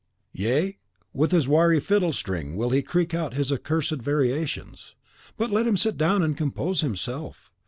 [0.33, 0.79] Yea,
[1.13, 4.95] with his wiry fiddlestring will he creak out his accursed variations.
[5.37, 7.51] But let him sit down and compose himself.